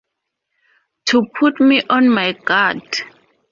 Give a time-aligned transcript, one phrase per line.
[1.05, 3.03] to put me on my guard?